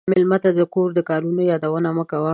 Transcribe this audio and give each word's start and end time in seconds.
مېلمه 0.09 0.37
ته 0.43 0.49
د 0.59 0.61
کور 0.73 0.89
د 0.95 0.99
کارونو 1.09 1.41
یادونه 1.51 1.89
مه 1.97 2.03
کوه. 2.11 2.29